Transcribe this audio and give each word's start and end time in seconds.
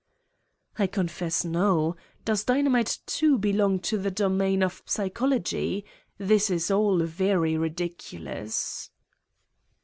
"I 0.79 0.87
confess, 0.87 1.45
no. 1.45 1.95
Does 2.25 2.43
dynamite, 2.45 2.97
too, 3.05 3.37
belong 3.37 3.77
to 3.81 3.99
the 3.99 4.09
domain 4.09 4.63
of 4.63 4.81
psychology? 4.87 5.85
This 6.17 6.49
is 6.49 6.71
all 6.71 7.03
very 7.03 7.55
ridiculous." 7.55 8.89